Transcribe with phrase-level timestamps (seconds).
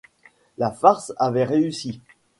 [0.57, 2.01] La farce avait réussi.